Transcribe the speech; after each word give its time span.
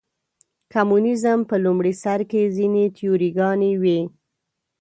کمونیزم 0.73 1.39
په 1.49 1.55
لومړي 1.65 1.93
سر 2.03 2.19
کې 2.29 2.53
ځینې 2.57 2.83
تیوري 2.97 3.29
ګانې 3.39 3.73
وې. 3.81 3.99